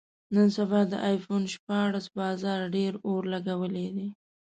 [0.33, 4.07] نن سبا د ایفون شپاړس بازار ډېر اور لګولی دی.